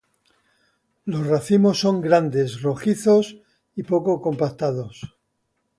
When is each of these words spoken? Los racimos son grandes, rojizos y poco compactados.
Los 1.05 1.27
racimos 1.27 1.79
son 1.81 2.01
grandes, 2.01 2.63
rojizos 2.63 3.37
y 3.75 3.83
poco 3.83 4.19
compactados. 4.19 5.15